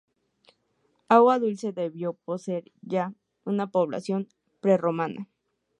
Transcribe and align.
Aguadulce 1.09 1.73
debió 1.73 2.13
poseer 2.13 2.71
ya, 2.81 3.13
una 3.43 3.67
población 3.67 4.29
prerromana. 4.59 5.29